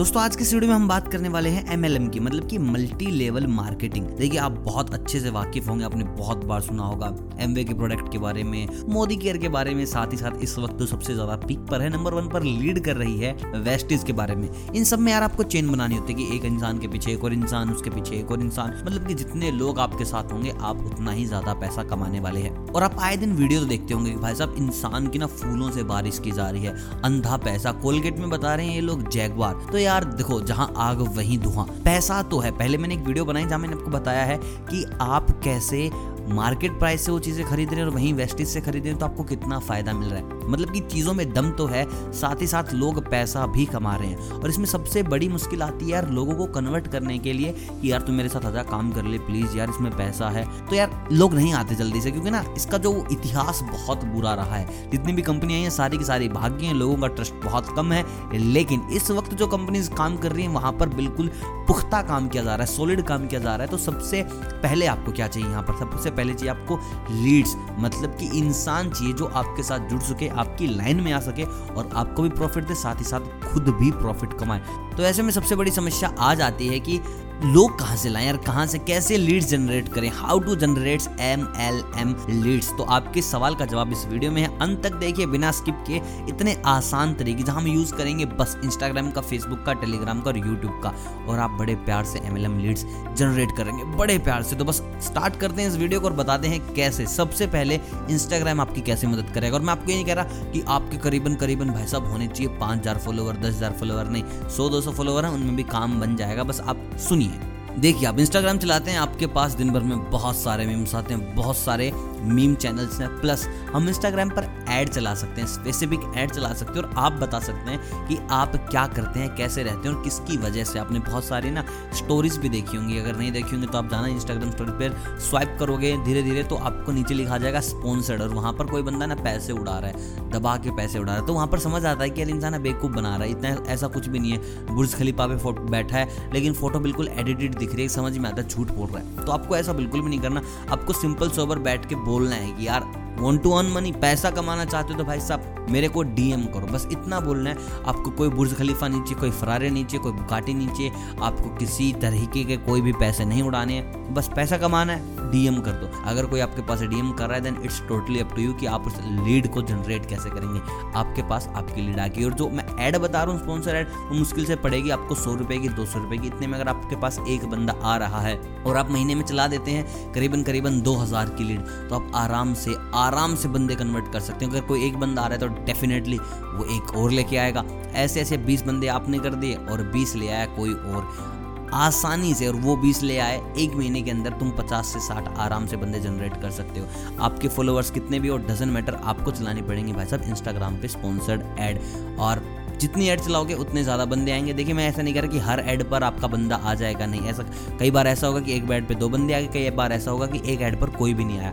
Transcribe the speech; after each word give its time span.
दोस्तों, 0.00 0.20
आज 0.22 0.36
के 0.36 0.44
वीडियो 0.44 0.68
में 0.68 0.74
हम 0.74 0.86
बात 0.88 1.08
करने 1.12 1.28
वाले 1.28 1.48
हैं 1.50 1.72
एमएलएम 1.72 2.06
की 2.08 2.20
मतलब 2.20 2.46
कि 2.48 2.58
मल्टी 2.58 3.06
लेवल 3.06 3.46
मार्केटिंग 3.46 4.04
देखिए, 4.08 4.38
आप 4.40 4.52
बहुत 4.60 4.92
अच्छे 4.94 5.18
से 5.20 5.30
वाकिफ 5.30 5.68
होंगे, 5.68 5.84
आपने 5.84 6.04
बहुत 6.04 6.44
बार 6.44 6.60
सुना 6.60 6.82
होगा 6.82 7.12
एमवे 7.40 7.64
के 7.64 7.74
प्रोडक्ट 7.74 8.10
के 8.12 8.18
बारे 8.18 8.44
में, 8.44 8.68
मोदी 8.88 9.16
केयर 9.16 9.38
के 9.38 9.48
बारे 9.48 9.74
में, 9.74 9.84
साथ 9.86 10.12
ही 10.12 10.16
साथ 10.16 10.42
इस 10.42 10.56
वक्त 10.58 10.78
तो 10.78 10.86
सबसे 10.86 11.14
ज़्यादा 11.14 11.36
पीक 11.38 11.58
पर 11.70 11.82
है 11.82 11.88
नंबर 11.90 12.14
वन 12.14 12.28
पर 12.28 12.42
लीड 12.42 12.82
कर 12.84 12.96
रही 12.96 13.18
है 13.18 13.32
वेस्टिज 13.56 14.04
के 14.04 14.12
बारे 14.12 14.34
में। 14.34 14.48
इन 14.74 14.84
सब 14.84 14.98
में 14.98 15.10
यार 15.12 15.22
आपको 15.22 15.42
चेन 15.44 15.70
बनानी 15.72 15.96
होती 15.96 16.12
है 16.12 16.18
कि 16.18 16.36
एक 16.36 16.44
इंसान 16.44 16.78
के 16.78 16.88
पीछे 16.88 17.12
एक 17.12 17.24
और 17.24 17.32
इंसान, 17.32 17.70
उसके 17.70 17.90
पीछे 17.90 18.16
एक 18.16 18.30
और 18.30 18.40
इंसान। 18.40 18.72
मतलब 18.76 19.06
कि 19.08 19.14
जितने 19.14 19.50
लोग 19.50 19.80
आपके 19.80 20.04
साथ 20.04 20.32
होंगे, 20.32 20.54
आप 20.60 20.84
उतना 20.86 21.10
ही 21.10 21.26
ज़्यादा 21.26 21.54
पैसा 21.56 21.82
कमाने 21.84 22.20
वाले 22.20 22.40
हैं। 22.40 22.54
और 22.66 22.82
आप 22.82 22.96
आए 23.00 23.16
दिन 23.16 23.32
वीडियो 23.34 23.60
तो 23.60 23.66
देखते 23.66 23.94
होंगे 23.94 24.16
भाई 24.16 24.34
साहब, 24.34 24.54
इंसान 24.58 25.06
की 25.06 25.18
ना 25.18 25.26
फूलों 25.28 25.70
से 25.70 25.82
बारिश 25.84 26.18
की 26.18 26.32
जा 26.32 26.48
रही 26.50 26.64
है, 26.64 26.74
अंधा 27.04 27.36
पैसा। 27.44 27.72
कोलगेट 27.82 28.18
में 28.18 28.28
बता 28.30 28.54
रहे 28.54 28.66
हैं 28.66 28.74
ये 28.74 28.80
लोग 28.80 29.08
जैगवार 29.10 29.68
तो 29.72 29.78
यार 29.78 29.88
देखो, 29.90 30.40
जहाँ 30.40 30.72
आग, 30.76 31.00
वहीं 31.16 31.38
धुआँ। 31.38 31.66
पैसा 31.84 32.22
तो 32.22 32.38
है। 32.38 32.50
पहले 32.50 32.78
मैंने 32.78 32.94
एक 32.94 33.00
वीडियो 33.00 33.24
बनाई 33.24 33.44
जहाँ 33.44 33.58
मैंने 33.58 33.76
आपको 33.76 33.90
बताया 33.90 34.24
है 34.24 34.36
कि 34.70 34.84
आप 35.00 35.30
कैसे 35.44 35.90
मार्केट 36.28 36.78
प्राइस 36.78 37.04
से 37.04 37.12
वो 37.12 37.18
चीज़ें 37.18 37.44
खरीद 37.46 37.70
रहे 37.70 37.78
हैं 37.78 37.86
और 37.86 37.94
वहीं 37.94 38.12
वेस्टेज 38.14 38.48
से 38.48 38.60
खरीद 38.60 38.82
रहे 38.82 38.90
हैं 38.90 38.98
तो 38.98 39.06
आपको 39.06 39.22
कितना 39.24 39.58
फ़ायदा 39.58 39.92
मिल 39.92 40.08
रहा 40.08 40.18
है। 40.18 40.48
मतलब 40.48 40.72
कि 40.72 40.80
चीज़ों 40.80 41.14
में 41.14 41.32
दम 41.32 41.50
तो 41.50 41.66
है, 41.66 41.84
साथ 42.12 42.40
ही 42.40 42.46
साथ 42.46 42.72
लोग 42.74 43.10
पैसा 43.10 43.46
भी 43.46 43.64
कमा 43.66 43.94
रहे 43.96 44.08
हैं। 44.08 44.30
और 44.30 44.50
इसमें 44.50 44.66
सबसे 44.66 45.02
बड़ी 45.02 45.28
मुश्किल 45.28 45.62
आती 45.62 45.84
है 45.84 45.90
यार 45.90 46.08
लोगों 46.10 46.34
को 46.34 46.46
कन्वर्ट 46.46 46.86
करने 46.86 47.18
के 47.18 47.32
लिए 47.32 47.52
कि 47.72 47.92
यार 47.92 48.00
तू 48.00 48.12
मेरे 48.12 48.28
साथ 48.28 48.44
आजा 48.46 48.62
काम 48.62 48.92
कर 48.92 49.04
ले 49.04 49.18
प्लीज़ 49.18 49.56
यार, 49.56 49.70
इसमें 49.70 49.90
पैसा 49.96 50.28
है। 50.28 50.44
तो 50.66 50.76
यार 50.76 51.08
लोग 51.12 51.34
नहीं 51.34 51.52
आते 51.52 51.74
जल्दी 51.74 52.00
से, 52.00 52.10
क्योंकि 52.10 52.30
ना 52.30 52.44
इसका 52.56 52.78
जो 52.78 53.06
इतिहास 53.12 53.60
बहुत 53.62 54.04
बुरा 54.04 54.34
रहा 54.34 54.56
है। 54.56 54.90
जितनी 54.90 55.12
भी 55.12 55.22
कंपनियाँ 55.22 55.60
हैं, 55.60 55.70
सारी 55.70 55.98
की 55.98 56.04
सारी 56.04 56.28
भाग्य 56.28 56.66
हैं, 56.66 56.74
लोगों 56.74 56.96
का 56.96 57.06
ट्रस्ट 57.06 57.34
बहुत 57.44 57.74
कम 57.76 57.92
है। 57.92 58.04
लेकिन 58.34 58.88
इस 58.92 59.10
वक्त 59.10 59.34
जो 59.34 59.46
कंपनीज़ 59.80 59.90
काम 59.96 60.16
कर 60.16 60.32
रही 60.32 60.44
हैं, 60.44 60.52
वहाँ 60.52 60.72
पर 60.72 60.88
बिल्कुल 60.88 61.30
पुख्ता 61.68 62.00
काम 62.02 62.28
किया 62.28 62.42
जा 62.42 62.54
रहा 62.54 62.66
है 62.66 62.72
सॉलिड 62.72 63.02
काम 63.02 63.26
किया 63.26 63.40
जा 63.40 63.54
रहा 63.56 63.66
है। 63.66 63.70
तो 63.70 63.78
सबसे 63.78 64.22
पहले 64.62 64.86
आपको 64.86 65.12
क्या 65.12 65.28
चाहिए 65.28 65.48
यहाँ 65.48 65.62
पर? 65.62 65.78
सबसे 65.78 66.10
पहले 66.10 66.34
चाहिए 66.34 66.50
आपको 66.50 66.78
लीड्स 67.10 67.54
मतलब 67.78 68.16
कि 68.16 68.26
इंसान 68.38 68.90
चाहिए 68.90 69.12
जो 69.12 69.26
आपके 69.26 69.62
साथ 69.62 69.88
जुड़ 69.88 70.00
सके, 70.02 70.28
आपकी 70.28 70.66
लाइन 70.66 71.00
में 71.00 71.12
आ 71.12 71.20
सके 71.20 71.44
और 71.44 71.90
आपको 71.94 72.22
भी 72.22 72.28
प्रॉफिट 72.28 72.64
दे, 72.64 72.74
साथ 72.74 72.96
ही 72.96 73.04
साथ 73.04 73.52
खुद 73.52 73.68
भी 73.80 73.90
प्रॉफिट 73.90 74.38
कमाए। 74.38 74.62
तो 74.96 75.02
ऐसे 75.02 75.22
में 75.22 75.30
सबसे 75.30 75.56
बड़ी 75.56 75.70
समस्या 75.70 76.14
आ 76.18 76.34
जाती 76.34 76.68
है 76.68 76.80
कि 76.80 77.00
लोग 77.44 77.78
कहाँ 77.78 77.96
से 77.96 78.08
लाएँ 78.08 78.26
यार 78.26 78.36
कहाँ 78.36 78.66
से 78.66 78.78
कैसे 78.78 79.16
लीड्स 79.16 79.46
जनरेट 79.48 79.88
करें? 79.88 80.08
How 80.14 80.38
to 80.38 80.54
generate 80.56 81.02
M 81.20 81.46
L 81.58 81.82
M 81.98 82.14
leads 82.42 82.68
तो 82.78 82.84
आपके 82.86 83.22
सवाल 83.22 83.54
का 83.54 83.64
जवाब 83.66 83.92
इस 83.92 84.04
वीडियो 84.06 84.32
में 84.32 84.40
है। 84.42 84.48
अंत 84.58 84.82
तक 84.82 84.94
देखिए, 84.94 85.26
बिना 85.26 85.50
स्किप 85.50 85.84
के, 85.86 86.00
इतने 86.30 86.56
आसान 86.66 87.14
तरीके 87.14 87.42
जहाँ 87.42 87.60
हम 87.60 87.66
यूज़ 87.66 87.94
करेंगे 87.94 88.24
बस 88.32 88.56
इंस्टाग्राम 88.64 89.10
का 89.10 89.20
फेसबुक 89.20 89.62
का 89.66 89.72
टेलीग्राम 89.74 90.20
का 90.20 90.30
और 90.30 90.38
यूट्यूब 90.38 90.80
का। 90.84 90.92
और 91.28 91.38
आप 91.38 91.50
बड़े 91.50 91.74
प्यार 91.76 92.04
से 92.04 92.18
M 92.18 92.36
L 92.36 92.44
M 92.44 92.58
leads 92.58 92.84
generate 93.18 93.56
करेंगे। 93.56 93.84
बड़े 93.96 94.18
प्यार 94.18 94.42
से। 94.42 94.56
तो 94.56 94.64
बस 94.64 94.82
स्टार्ट 95.02 95.36
करते 95.36 95.62
हैं 95.62 95.68
इस 95.68 95.76
वीडियो 95.76 96.00
को 96.00 96.06
और 96.06 96.12
बताते 96.12 96.48
हैं 96.48 96.60
कैसे। 96.74 97.06
सबसे 97.06 97.46
पहले 97.46 97.80
इंस्टाग्राम 98.10 98.60
आपकी 98.60 98.80
कैसे 98.82 99.06
मदद 99.06 99.32
करेगा? 99.34 99.56
और 99.56 99.62
मैं 99.62 99.72
आपको 99.72 99.90
ये 99.90 99.96
नहीं 99.96 100.06
कह 100.06 100.14
रहा 100.14 100.50
कि 100.52 100.64
आपके 100.68 100.96
करीबन 100.98 101.34
करीबन 101.36 101.70
भाई 101.70 101.86
साहब 101.86 102.10
होने 102.10 102.28
चाहिए। 102.28 102.58
पाँच 102.58 102.80
हज़ार 102.80 102.98
फॉलोवर 102.98 103.36
दस 103.36 103.56
हज़ार 103.56 103.76
फॉलोवर 103.80 104.10
नहीं, 104.10 104.24
सौ, 104.48 104.68
दो 104.68 104.80
सौ 104.80 104.92
फॉलोवर 104.92 105.24
है, 105.24 105.32
उनमें 105.32 105.56
भी 105.56 105.62
काम 105.72 106.00
बन 106.00 106.16
जाएगा। 106.16 106.44
बस 106.44 106.60
आप 106.60 106.90
सुनिए। 107.00 107.29
देखिए, 107.78 108.06
आप 108.08 108.18
इंस्टाग्राम 108.18 108.58
चलाते 108.58 108.90
हैं, 108.90 108.98
आपके 108.98 109.26
पास 109.26 109.52
दिन 109.52 109.70
भर 109.70 109.80
में 109.80 110.10
बहुत 110.10 110.36
सारे 110.36 110.66
मीम्स 110.66 110.94
आते 110.94 111.14
हैं, 111.14 111.34
बहुत 111.34 111.56
सारे 111.56 111.90
मीम 112.22 112.54
चैनल्स 112.54 112.98
हैं। 113.00 113.08
प्लस 113.20 113.46
हम 113.72 113.88
इंस्टाग्राम 113.88 114.30
पर 114.30 114.48
ऐड 114.68 114.88
चला 114.88 115.14
सकते 115.14 115.40
हैं 115.40 115.48
स्पेसिफिक 115.48 116.00
ऐड 116.16 116.30
चला 116.30 116.52
सकते 116.52 116.78
हैं 116.78 116.86
और 116.86 116.94
आप 116.98 117.12
बता 117.12 117.38
सकते 117.40 117.70
हैं 117.70 118.06
कि 118.08 118.18
आप 118.30 118.56
क्या 118.70 118.86
करते 118.86 119.20
हैं, 119.20 119.34
कैसे 119.36 119.62
रहते 119.62 119.88
हैं 119.88 119.94
और 119.96 120.02
किसकी 120.04 120.36
वजह 120.36 120.64
से। 120.64 120.78
आपने 120.78 120.98
बहुत 120.98 121.24
सारी 121.24 121.50
ना 121.50 121.64
स्टोरीज 121.94 122.36
भी 122.36 122.48
देखी 122.48 122.76
होंगी। 122.76 122.98
अगर 122.98 123.16
नहीं 123.16 123.30
देखी 123.32 123.50
होंगी 123.50 123.66
तो 123.66 123.78
आप 123.78 123.90
जाना 123.90 124.08
इंस्टाग्राम 124.08 124.50
स्टोरी 124.50 124.72
पर 124.72 125.18
स्वाइप 125.20 125.56
करोगे 125.60 125.96
धीरे 126.04 126.22
धीरे 126.22 126.42
तो 126.42 126.56
आपको 126.56 126.92
नीचे 126.92 127.14
लिखा 127.14 127.38
जाएगा 127.38 127.60
स्पॉन्सर्ड 127.60 128.22
और 128.22 128.28
वहाँ 128.28 128.52
पर 128.52 128.66
कोई 128.66 128.82
बंदा 128.82 129.06
ना 129.06 129.14
पैसे 129.14 129.52
उड़ा 129.52 129.78
रहा 129.78 129.88
है, 129.88 130.30
दबा 130.30 130.56
के 130.56 130.76
पैसे 130.76 130.98
उड़ा 130.98 131.12
रहा 131.12 131.20
है। 131.20 131.26
तो 131.26 131.34
वहाँ 131.34 131.46
पर 131.46 131.58
समझ 131.58 131.84
आता 131.84 132.02
है 132.02 132.10
कि 132.10 132.20
यार, 132.20 132.30
इंसान 132.30 132.58
बेवकूफ़ 132.62 132.92
बना 132.92 133.16
रहा 133.16 133.24
है, 133.24 133.30
इतना 133.30 133.56
ऐसा 133.68 133.86
कुछ 133.86 134.06
भी 134.06 134.18
नहीं 134.18 134.32
है। 134.32 134.74
बुर्ज 134.74 134.94
खलीफा 134.94 135.26
पे 135.26 135.52
बैठा 135.70 135.96
है, 135.96 136.32
लेकिन 136.34 136.52
फ़ोटो 136.52 136.78
बिल्कुल 136.80 137.08
एडिटेड 137.08 137.58
दिख 137.60 137.72
रही 137.72 137.82
है, 137.82 137.88
समझ 137.88 138.18
में 138.18 138.30
आता 138.30 138.42
है, 138.42 138.48
झूठ 138.48 138.70
बोल 138.70 138.88
रहा 138.88 138.98
है। 138.98 139.24
तो 139.24 139.32
आपको 139.32 139.56
ऐसा 139.56 139.72
बिल्कुल 139.72 140.00
भी 140.00 140.08
नहीं 140.10 140.20
करना। 140.20 140.42
आपको 140.70 140.92
सिंपल 140.92 141.30
सोबर 141.30 141.58
बैठ 141.58 141.88
के 141.88 141.94
बोलना 141.94 142.36
है 142.36 142.50
कि, 142.52 142.68
यार 142.68 143.09
वॉन्ट 143.20 143.42
टू 143.42 143.50
अर्न 143.52 143.72
मनी 143.72 143.92
पैसा 143.94 144.30
कमाना 144.30 144.64
चाहते 144.64 144.92
हो 144.92 144.98
तो 144.98 145.04
भाई 145.04 145.20
साहब, 145.20 145.66
मेरे 145.70 145.88
को 145.88 146.02
डीएम 146.04 146.44
करो। 146.46 146.66
बस 146.66 146.86
इतना 146.92 147.20
बोलना 147.20 147.50
है, 147.50 147.56
आपको 147.86 148.10
कोई 148.12 148.28
बुर्ज 148.30 148.54
खलीफा 148.58 148.88
नीचे 148.88 149.14
कोई 149.14 149.30
फरारे 149.32 149.70
नीचे 149.70 149.98
कोई 149.98 150.12
बुकाटी 150.12 150.54
नीचे 150.54 150.90
आपको 151.22 151.54
किसी 151.56 151.92
तरीके 152.02 152.44
के 152.44 152.56
कोई 152.58 152.80
भी 152.80 152.92
पैसे 152.94 153.24
नहीं 153.24 153.42
उड़ाने 153.42 153.74
हैं। 153.74 154.14
बस 154.14 154.30
पैसा 154.36 154.56
कमाना 154.58 154.92
है 154.92 155.30
डीएम 155.30 155.60
कर 155.60 155.72
दो। 155.72 155.90
अगर 156.10 156.26
कोई 156.26 156.40
आपके 156.40 156.62
पास 156.62 156.80
डीएम 156.82 157.10
कर 157.12 157.26
रहा 157.26 157.36
है 157.36 157.42
then 157.42 157.56
it's 157.64 157.80
totally 157.88 158.20
up 158.20 158.34
to 158.34 158.42
you 158.42 158.52
कि 158.52 158.66
आप 158.68 158.86
उस 158.86 158.94
लीड 159.00 159.50
को 159.52 159.62
जनरेट 159.62 160.06
कैसे 160.08 160.30
करेंगे। 160.30 160.60
आपके 160.98 161.22
पास 161.28 161.48
आपकी 161.48 161.82
लीड 161.82 161.98
आ 162.00 162.06
गई, 162.06 162.24
और 162.24 162.32
जो 162.32 162.48
मैं 162.50 162.64
ऐड 162.78 162.96
बता 162.98 163.22
रहा 163.22 163.34
हूँ 163.34 163.42
स्पॉन्सर 163.42 163.76
ऐड 163.76 163.88
वो 163.88 164.14
मुश्किल 164.14 164.44
से 164.46 164.56
पड़ेगी 164.58 164.90
आपको 164.90 165.14
सौ 165.14 165.34
रुपए 165.34 165.58
की, 165.58 165.68
दो 165.68 165.84
सौ 165.86 165.98
रुपए 165.98 166.16
की, 166.16 166.26
इतने 166.26 166.46
में 166.46 166.58
अगर 166.58 166.68
आपके 166.68 166.96
पास 166.96 167.18
एक 167.28 167.44
बंदा 167.50 167.72
आ 167.74 167.96
रहा 167.96 168.20
है, 168.20 168.36
और 168.66 168.76
आप 168.76 168.90
महीने 168.90 169.14
में 169.14 169.24
चला 169.24 169.46
देते 169.48 169.70
हैं 169.70 170.12
करीबन 170.12 170.42
करीबन 170.42 170.80
दो 170.80 170.96
हज़ार 170.96 171.28
की 171.30 171.44
लीड 171.44 171.60
तो 171.88 171.94
आप 171.94 172.10
आराम 172.16 172.54
से 172.54 172.74
आराम 172.94 173.08
से 173.36 173.48
बंदे 173.48 173.74
कन्वर्ट 173.74 174.12
कर 174.12 174.20
सकते 174.20 174.44
हैं। 174.44 174.52
अगर 174.52 174.60
कोई 174.60 174.86
एक 174.86 174.96
बंदा 174.96 175.22
आ 175.22 175.26
रहा 175.26 175.34
है 175.34 175.40
तो 175.40 175.64
डेफिनेटली 175.64 176.18
वो 176.18 176.64
एक 176.76 176.94
और 176.96 177.10
लेके 177.10 177.36
आएगा। 177.36 177.64
ऐसे 177.96 178.20
ऐसे 178.20 178.36
बीस 178.38 178.62
बंदे 178.62 178.86
आपने 178.88 179.18
कर 179.18 179.34
दिए 179.34 179.54
और 179.54 179.82
बीस 179.92 180.14
ले 180.16 180.28
आया 180.28 180.46
कोई 180.46 180.72
और। 180.72 181.38
आसानी 181.74 182.32
से 182.34 182.46
और 182.48 182.54
वो 182.54 182.76
बीस 182.76 183.02
ले 183.02 183.18
आए, 183.18 183.40
एक 183.58 183.74
महीने 183.74 184.00
के 184.02 184.10
अंदर 184.10 184.30
तुम 184.30 184.50
पचास 184.50 184.86
से 184.86 185.00
साठ 185.00 185.28
आराम 185.38 185.66
से 185.66 185.76
बंदे 185.76 186.00
जनरेट 186.00 186.40
कर 186.42 186.50
सकते 186.50 186.80
हो। 186.80 186.86
आपके 187.20 187.48
फॉलोअर्स 187.48 187.90
कितने 187.90 188.20
भी 188.20 188.28
और 188.28 188.40
डजन 188.42 188.68
मैटर 188.68 188.94
आपको 188.94 189.30
चलानी 189.30 189.62
पड़ेंगे 189.62 189.92
भाई 189.92 190.06
साहब। 190.06 190.22
इंस्टाग्राम 190.22 190.76
पे 190.76 190.88
स्पॉन्सर्ड 190.88 191.42
एड 191.60 191.80
और 192.18 192.42
जितनी 192.80 193.08
ऐड 193.08 193.20
चलाओगे, 193.20 193.54
उतने 193.54 193.82
ज़्यादा 193.84 194.04
बंदे 194.04 194.32
आएँगे। 194.32 194.52
देखिए, 194.52 194.74
मैं 194.74 194.88
ऐसा 194.88 195.02
नहीं 195.02 195.14
कर 195.14 195.22
रहा 195.22 195.32
कि 195.32 195.38
हर 195.38 195.60
ऐड 195.60 195.82
पर 195.90 196.02
आपका 196.02 196.26
बंदा 196.26 196.56
आ 196.56 196.74
जाएगा, 196.74 197.06
नहीं। 197.06 197.20
ऐसा 197.22 197.42
कई 197.78 197.90
बार 197.90 198.06
ऐसा 198.06 198.26
होगा 198.26 198.40
कि 198.40 198.52
एक 198.52 198.70
ऐड 198.70 198.86
पे 198.88 198.94
दो 198.94 199.08
बंदे 199.08 199.34
आ 199.34 199.40
गए, 199.40 199.48
कई 199.48 199.70
बार 199.70 199.92
ऐसा 199.92 200.10
होगा 200.10 200.26
कि 200.26 200.40
एक 200.46 200.60
ऐड 200.60 200.80
पर 200.80 200.90
कोई 200.90 201.14
भी 201.14 201.24
नहीं 201.24 201.38
आया। 201.38 201.52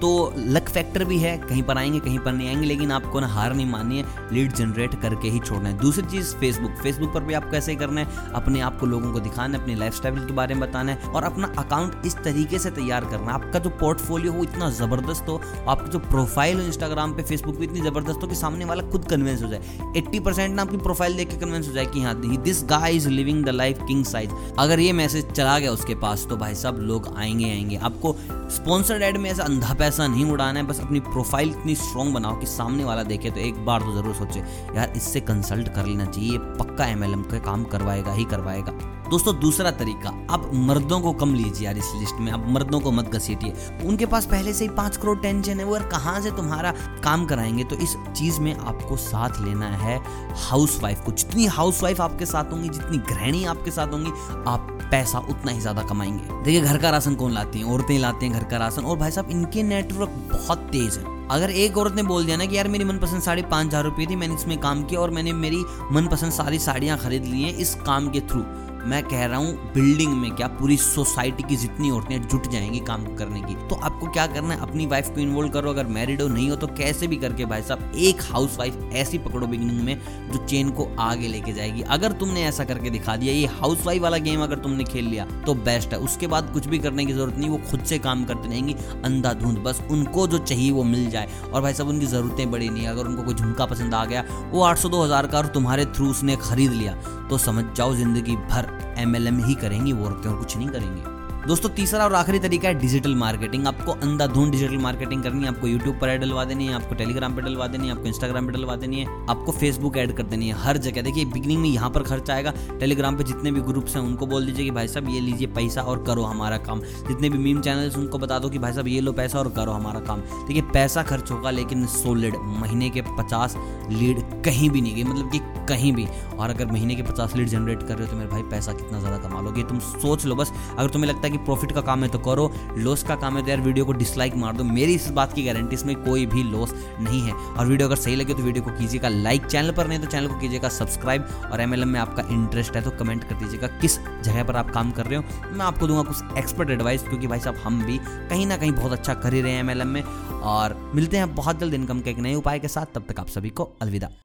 तो 0.00 0.32
लक 0.36 0.68
फैक्टर 0.68 1.04
भी 1.04 1.18
है, 1.18 1.36
कहीं 1.38 1.62
पर 1.62 1.78
आएँगे, 1.78 2.00
कहीं 2.00 2.18
पर 2.18 2.32
नहीं 2.32 2.48
आएँगे, 2.48 2.66
लेकिन 2.66 2.90
आपको 2.92 3.20
ना 3.20 3.26
हार 3.26 3.54
नहीं 3.54 3.66
माननी 3.66 3.98
है 3.98 4.04
लीड 4.32 4.52
जनरेट 4.52 4.94
करके 4.94 5.28
ही 5.28 5.38
छोड़ना 5.38 5.68
है। 5.68 5.78
दूसरी 5.78 6.06
चीज़ 6.06 6.34
फेसबुक 6.34 6.70
फेसबुक 6.82 7.12
पर 7.14 7.20
भी 7.20 7.34
आपको 7.34 7.50
कैसे 7.50 7.74
करना 7.74 8.00
है, 8.00 8.32
अपने 8.34 8.60
आप 8.60 8.78
को 8.80 8.86
लोगों 8.86 9.12
को 9.12 9.20
दिखाना 9.20 9.56
है, 9.56 9.62
अपनी 9.62 9.74
लाइफ 9.74 10.00
के 10.06 10.32
बारे 10.32 10.54
में 10.54 10.68
बताना 10.68 10.92
है, 10.92 10.98
और 11.06 11.24
अपना 11.24 11.52
अकाउंट 11.58 12.02
इस 12.06 12.16
तरीके 12.16 12.58
से 12.58 12.70
तैयार 12.70 13.04
करना 13.04 13.26
है। 13.26 13.32
आपका 13.34 13.58
जो 13.58 13.70
पोर्टफोलियो 13.70 14.32
हो, 14.32 14.42
इतना 14.42 14.70
ज़बरदस्त 14.70 15.28
हो, 15.28 15.40
आपकी 15.68 15.90
जो 15.90 15.98
प्रोफ़ाइल 15.98 16.60
हो 16.60 16.66
इंस्टाग्राम 16.66 17.12
पे 17.12 17.22
फेसबुक 17.22 17.58
पे, 17.58 17.64
इतनी 17.64 17.80
ज़बरदस्त 17.80 18.22
हो 18.22 18.26
कि 18.26 18.34
सामने 18.34 18.64
वाला 18.64 18.82
खुद 18.82 19.04
कन्विंस 19.04 19.42
हो 19.42 19.48
जाए। 19.48 19.92
एट्टी 19.96 20.20
परसेंट 20.20 20.54
ना 20.54 20.62
आपकी 20.62 20.76
प्रोफ़ाइल 20.76 21.16
देख 21.16 21.30
के 21.30 21.36
कन्विंस 21.36 21.68
हो 21.68 21.72
जाए 21.72 21.86
कि 21.86 22.02
हाँ 22.02 22.14
this 22.20 22.62
guy 22.64 22.96
is 22.96 23.08
living 23.08 23.44
the 23.44 23.48
life 23.48 23.78
king 23.88 24.04
size 24.04 24.30
अगर 24.58 24.80
ये 24.80 24.92
मैसेज 24.92 25.30
चला 25.30 25.58
गया 25.58 25.72
उसके 25.72 25.94
पास 25.94 26.26
तो 26.30 26.36
भाई 26.36 26.54
साहब 26.54 26.78
लोग 26.80 27.12
आएँगे 27.16 27.50
आएँगे। 27.50 27.76
आपको 27.76 28.14
स्पॉन्सर्ड 28.50 29.02
एड 29.02 29.16
में 29.16 29.30
ऐसा 29.30 29.42
अंधा 29.42 29.74
पैसा 29.86 30.06
नहीं 30.06 30.24
उड़ाना 30.24 30.58
है, 30.58 30.66
बस 30.66 30.80
अपनी 30.80 31.00
प्रोफ़ाइल 31.00 31.50
इतनी 31.50 31.74
स्ट्रॉन्ग 31.74 32.14
बनाओ 32.14 32.38
कि 32.40 32.46
सामने 32.46 32.84
वाला 32.84 33.02
देखे 33.02 33.30
तो 33.30 33.40
एक 33.40 33.64
बार 33.66 33.80
तो 33.80 33.92
ज़रूर 33.94 34.14
सोचे, 34.14 34.40
यार, 34.76 34.92
इससे 34.96 35.20
कंसल्ट 35.22 35.68
कर 35.68 35.86
लेना 35.86 36.04
चाहिए 36.06 36.38
पक्का 36.58 36.86
एमएलएम 36.86 37.22
का 37.22 37.38
काम 37.44 37.64
करवाएगा, 37.64 38.12
ही 38.12 38.24
करवाएगा। 38.24 38.72
दोस्तों, 39.10 39.38
दूसरा 39.40 39.70
तरीका, 39.70 40.08
आप 40.30 40.50
मर्दों 40.54 41.00
को 41.00 41.12
कम 41.12 41.34
लीजिए 41.34 41.66
यार 41.66 41.76
इस 41.78 41.90
लिस्ट 41.96 42.14
में, 42.20 42.32
आप 42.32 42.44
मर्दों 42.48 42.80
को 42.80 42.92
मत 42.92 43.08
घसीटिए। 43.08 43.52
उनके 43.84 44.06
पास 44.06 44.26
पहले 44.26 44.52
से 44.52 44.64
ही 44.64 44.70
पाँच 44.70 44.96
करोड़ 44.96 45.18
टेंशन 45.18 45.58
है, 45.58 45.64
वो 45.64 45.76
यार 45.76 45.86
कहाँ 45.86 46.20
से 46.20 46.30
तुम्हारा 46.30 46.74
काम 47.04 47.26
कराएँगे? 47.26 47.64
तो 47.64 47.76
इस 47.76 47.96
चीज़ 48.16 48.40
में 48.40 48.54
आपको 48.54 48.96
साथ 48.96 49.40
लेना 49.40 49.66
है 49.66 50.00
हाउस 50.48 50.80
वाइफ 50.82 51.00
को। 51.00 51.12
जितनी 51.12 51.46
हाउस 51.46 51.82
वाइफ 51.82 52.00
आपके 52.00 52.26
साथ 52.26 52.52
होंगी, 52.52 52.68
जितनी 52.68 52.98
गृहिणी 52.98 53.44
आपके 53.44 53.70
साथ 53.70 53.86
होंगी, 53.86 54.10
आप 54.46 54.72
पैसा 54.90 55.18
उतना 55.18 55.52
ही 55.52 55.60
ज़्यादा 55.60 55.82
कमाएँगे। 55.82 56.42
देखिए, 56.44 56.60
घर 56.60 56.78
का 56.78 56.90
राशन 56.90 57.14
कौन 57.14 57.32
लाती 57.32 57.58
है? 57.58 57.64
औरतें 57.64 57.98
लाती 57.98 58.26
हैं 58.26 58.34
घर 58.34 58.44
का 58.44 58.56
राशन। 58.56 58.82
और 58.82 58.96
भाई 58.96 59.10
साहब, 59.10 59.30
इनके 59.30 59.62
नेटवर्क 59.62 60.10
बहुत 60.32 60.58
तेज 60.58 60.98
है। 60.98 61.14
अगर 61.28 61.50
एक 61.50 61.78
औरत 61.78 61.94
ने 61.94 62.02
बोल 62.02 62.24
दिया 62.24 62.36
ना 62.36 62.44
कि 62.46 62.56
यार 62.56 62.68
मेरी 62.68 62.84
मनपसंद 62.84 63.22
साड़ी 63.22 63.42
पाँच 63.42 63.66
हज़ार 63.66 63.84
रुपये 63.84 64.06
थी, 64.06 64.16
मैंने 64.16 64.34
इसमें 64.34 64.58
काम 64.58 64.84
किया 64.84 65.00
और 65.00 65.10
मैंने 65.10 65.32
मेरी 65.32 65.64
मनपसंद 65.92 66.32
सारी 66.32 66.58
साड़ियाँ 66.58 66.98
खरीद 66.98 67.24
ली 67.24 67.42
हैं 67.42 67.56
इस 67.56 67.74
काम 67.74 68.08
के 68.10 68.20
थ्रू 68.20 68.44
मैं 68.86 69.02
कह 69.02 69.24
रहा 69.26 69.38
हूँ 69.38 69.72
बिल्डिंग 69.74 70.12
में 70.14 70.30
क्या 70.32 70.46
पूरी 70.48 70.76
सोसाइटी 70.76 71.42
की 71.42 71.56
जितनी 71.56 71.90
औरतें 71.90 72.22
जुट 72.22 72.46
जाएँगी 72.48 72.80
काम 72.80 73.04
करने 73.16 73.40
की? 73.40 73.54
तो 73.68 73.74
आपको 73.76 74.06
क्या 74.06 74.26
करना 74.26 74.54
है? 74.54 74.60
अपनी 74.60 74.86
वाइफ 74.86 75.08
को 75.08 75.20
इन्वॉल्व 75.20 75.48
करो। 75.50 75.70
अगर 75.70 75.86
मैरिड 75.86 76.22
हो, 76.22 76.28
नहीं 76.28 76.48
हो 76.50 76.56
तो 76.56 76.66
कैसे 76.68 77.06
भी 77.06 77.16
करके 77.16 77.44
भाई 77.44 77.62
साहब, 77.62 77.92
एक 77.96 78.22
हाउस 78.22 78.58
वाइफ 78.58 78.90
ऐसी 78.94 79.18
पकड़ो 79.18 79.46
बिगनिंग 79.46 79.80
में 79.80 80.30
जो 80.30 80.44
चेन 80.46 80.70
को 80.70 80.88
आगे 80.98 81.28
लेके 81.28 81.52
जाएगी। 81.52 81.82
अगर 81.88 82.12
तुमने 82.12 82.44
ऐसा 82.44 82.64
करके 82.64 82.90
दिखा 82.90 83.16
दिया, 83.16 83.34
ये 83.34 83.46
हाउस 83.54 83.84
वाइफ 83.86 84.02
वाला 84.02 84.18
गेम 84.18 84.42
अगर 84.42 84.58
तुमने 84.58 84.84
खेल 84.84 85.04
लिया 85.04 85.24
तो 85.46 85.54
बेस्ट 85.66 85.92
है। 85.92 85.98
उसके 86.00 86.26
बाद 86.26 86.52
कुछ 86.52 86.66
भी 86.66 86.78
करने 86.78 87.06
की 87.06 87.12
ज़रूरत 87.12 87.38
नहीं, 87.38 87.50
वो 87.50 87.60
खुद 87.70 87.84
से 87.84 87.98
काम 87.98 88.24
करते 88.24 88.48
रहेंगी, 88.48 88.76
अंधाधुंध। 89.04 89.58
बस 89.58 89.82
उनको 89.90 90.26
जो 90.26 90.38
चाहिए 90.38 90.70
वो 90.70 90.84
मिल 90.84 91.10
जाए। 91.10 91.28
और 91.44 91.62
भाई 91.62 91.74
साहब, 91.74 91.88
उनकी 91.88 92.06
जरूरतें 92.06 92.50
बड़ी 92.50 92.68
नहीं 92.68 92.86
अगर 92.86 93.06
उनको 93.06 93.22
कोई 93.22 93.34
झुमका 93.34 93.66
पसंद 93.66 93.94
आ 93.94 94.04
गया, 94.04 94.24
वो 94.52 94.62
आठ 94.62 94.78
सौ 94.78 94.88
दो 94.88 95.04
हज़ार 95.04 95.26
का 95.26 95.38
और 95.38 95.46
तुम्हारे 95.48 95.84
थ्रू 95.86 96.10
उसने 96.10 96.36
खरीद 96.40 96.72
लिया 96.72 96.94
तो 97.28 97.38
समझ 97.38 97.64
जाओ 97.76 97.94
ज़िंदगी 97.94 98.36
भर। 98.38 98.74
एमएलएम 98.98 99.38
ही 99.38 99.54
करेंगी 99.54 99.92
वो 99.92 100.06
औरतें 100.06 100.30
और 100.30 100.36
कुछ 100.36 100.56
नहीं 100.56 100.68
करेंगी। 100.68 101.15
दोस्तों, 101.46 101.68
तीसरा 101.70 102.04
और 102.04 102.14
आखिरी 102.14 102.38
तरीका 102.38 102.68
है 102.68 102.74
डिजिटल 102.74 103.14
मार्केटिंग 103.14 103.66
आपको 103.66 103.92
अंधाधुंध 103.94 104.50
डिजिटल 104.52 104.78
मार्केटिंग 104.78 105.22
करनी 105.22 105.42
है, 105.42 105.48
आपको 105.48 105.66
यूट्यूब 105.66 105.98
पर 105.98 106.08
ऐड 106.08 106.20
डलवा 106.20 106.44
देनी 106.44 106.66
है, 106.66 106.72
आपको 106.74 106.94
टेलीग्राम 106.94 107.34
पर 107.36 107.42
डलवा 107.42 107.66
देनी 107.66 107.86
है, 107.86 107.92
आपको 107.92 108.06
इंस्टाग्राम 108.06 108.46
पर 108.46 108.52
डलवा 108.52 108.74
देनी 108.76 109.00
है, 109.00 109.06
आपको 109.30 109.52
फेसबुक 109.52 109.96
ऐड 109.96 110.12
कर 110.12 110.22
देनी 110.22 110.48
है, 110.48 110.54
हर 110.58 110.76
जगह। 110.76 111.02
देखिए 111.02 111.24
बिगनिंग 111.24 111.60
में 111.62 111.68
यहाँ 111.68 111.90
पर 111.90 112.02
खर्च 112.02 112.30
आएगा। 112.30 112.52
टेलीग्राम 112.80 113.16
पर 113.16 113.22
जितने 113.22 113.52
भी 113.52 113.60
ग्रुप्स 113.60 113.94
हैं, 113.96 114.02
उनको 114.02 114.26
बोल 114.26 114.46
दीजिए 114.46 114.64
कि 114.64 114.70
भाई 114.70 114.88
साहब, 114.88 115.08
ये 115.08 115.20
लीजिए 115.20 115.46
पैसा 115.48 115.82
और 115.82 116.02
करो 116.04 116.22
हमारा 116.22 116.56
काम। 116.58 116.80
जितने 117.08 117.30
भी 117.30 117.38
मीम 117.38 117.60
चैनल 117.60 117.92
उनको 117.98 118.18
बता 118.18 118.38
दो 118.38 118.48
कि 118.48 118.58
भाई 118.58 118.72
साहब, 118.72 118.88
ये 118.88 119.00
लो 119.00 119.12
पैसा 119.12 119.38
और 119.38 119.50
करो 119.50 119.72
हमारा 119.72 120.00
काम। 120.00 120.20
देखिए, 120.20 120.62
पैसा 120.72 121.02
खर्च 121.02 121.30
होगा, 121.30 121.50
लेकिन 121.50 121.86
सोलिड 121.86 122.36
महीने 122.56 122.90
के 122.90 123.02
पचास 123.12 123.56
लीड 123.90 124.20
कहीं 124.44 124.70
भी 124.70 124.80
नहीं 124.80 124.94
गई 124.94 125.04
मतलब 125.04 125.30
कि 125.32 125.40
कहीं 125.68 125.92
भी। 125.92 126.06
और 126.38 126.50
अगर 126.50 126.66
महीने 126.72 126.94
के 126.94 127.02
पचास 127.02 127.34
लीड 127.36 127.48
जनरेट 127.48 127.82
कर 127.82 127.94
रहे 127.94 128.04
हो 128.04 128.10
तो 128.10 128.16
मेरे 128.16 128.30
भाई 128.30 128.42
पैसा 128.50 128.72
कितना 128.72 128.98
ज़्यादा 129.00 129.16
कमा 129.18 129.40
लोगे? 129.40 129.62
तुम 129.62 129.78
सोच 129.78 130.24
लो 130.26 130.34
बस। 130.34 130.52
अगर 130.78 130.90
तुम्हें 130.90 131.10
लगता 131.10 131.22
है 131.22 131.30
कि 131.36 131.44
प्रॉफिट 131.44 131.72
का 131.72 131.80
काम 131.82 132.02
है 132.02 132.08
तो 132.08 132.18
करो 132.18 132.50
लॉस 132.78 133.02
का 133.02 133.16
काम 133.16 133.36
है 133.36 133.42
तो 133.42 133.50
यार 133.50 133.60
वीडियो 133.60 133.84
को 133.84 133.92
डिसलाइक 133.94 134.34
मार 134.36 134.56
दो। 134.56 134.64
मेरी 134.64 134.94
इस 134.94 135.08
बात 135.12 135.32
की 135.32 135.44
गारंटी 135.44 135.74
इसमें 135.74 135.94
कोई 135.96 136.26
भी 136.26 136.42
लॉस 136.42 136.74
नहीं 137.00 137.20
है। 137.22 137.32
और 137.32 137.66
वीडियो 137.66 137.88
अगर 137.88 137.96
सही 137.96 138.16
लगे 138.16 138.34
तो 138.34 138.42
वीडियो 138.42 138.64
को 138.64 138.70
कीजिएगा 138.70 139.08
लाइक 139.08 139.46
चैनल 139.46 139.72
पर 139.72 139.88
नहीं 139.88 139.98
तो 139.98 140.06
चैनल 140.06 140.28
को 140.28 140.38
कीजिएगा 140.40 140.68
सब्सक्राइब 140.68 141.28
और 141.52 141.60
एमएलएम 141.60 141.88
में 141.88 142.00
आपका 142.00 142.22
इंटरेस्ट 142.30 142.76
है 142.76 142.82
तो 142.82 142.90
कमेंट 142.98 143.24
कर 143.24 143.34
दीजिएगा 143.34 143.66
किस 143.80 143.98
जगह 143.98 144.44
पर 144.44 144.56
आप 144.56 144.70
काम 144.70 144.90
कर 144.90 145.06
रहे 145.06 145.16
हो। 145.16 145.52
मैं 145.52 145.64
आपको 145.64 145.86
दूँगा 145.86 146.02
कुछ 146.02 146.38
एक्सपर्ट 146.38 146.70
एडवाइस 146.70 147.02
क्योंकि 147.02 147.26
भाई 147.26 147.40
साहब 147.40 147.56
हम 147.56 147.82
भी 147.84 147.98
कहीं 148.04 148.46
ना 148.46 148.56
कहीं 148.56 148.72
बहुत 148.72 148.92
अच्छा 148.92 149.14
कर 149.14 149.34
ही 149.34 149.40
रहे 149.40 149.52
हैं 149.52 149.70
एम 149.70 149.86
में। 149.86 150.02
और 150.02 150.76
मिलते 150.94 151.16
हैं 151.16 151.34
बहुत 151.34 151.58
जल्द 151.60 151.74
इनकम 151.74 152.00
के 152.00 152.10
एक 152.10 152.18
नए 152.18 152.34
उपाय 152.34 152.58
के 152.58 152.68
साथ। 152.68 152.94
तब 152.94 153.04
तक 153.08 153.20
आप 153.20 153.28
सभी 153.28 153.50
को 153.50 153.72
अलविदा। 153.82 154.16